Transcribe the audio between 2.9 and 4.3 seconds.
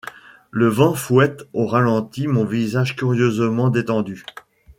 curieusement détendu.